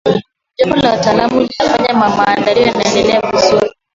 jopo 0.57 0.75
la 0.75 0.91
wataalamu 0.91 1.39
linafanya 1.41 1.93
majadiliano 1.93 2.81
yaende 2.81 3.21
vizuri 3.31 3.59
sana 3.61 3.73